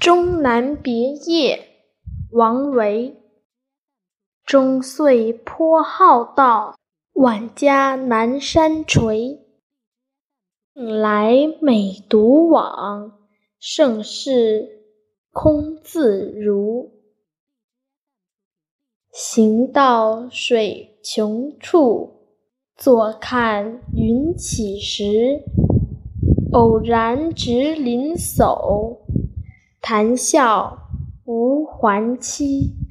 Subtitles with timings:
[0.00, 1.60] 终南别业，
[2.30, 3.16] 王维。
[4.46, 6.76] 终岁颇好道，
[7.14, 9.40] 晚家南山陲。
[10.72, 13.18] 近来每独往，
[13.58, 14.84] 胜事
[15.32, 16.92] 空自如。
[19.10, 22.28] 行到水穷处，
[22.76, 25.42] 坐看云起时。
[26.52, 28.96] 偶然值林叟，
[29.88, 30.80] 谈笑
[31.24, 32.87] 无还期。